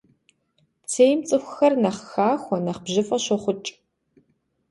Цейм 0.91 1.19
цӏыхухъур 1.27 1.73
нэхъ 1.81 2.03
хахуэ, 2.11 2.57
нэхъ 2.65 2.81
бжьыфӏэ 2.85 3.17
щӏохъукӏ. 3.23 3.69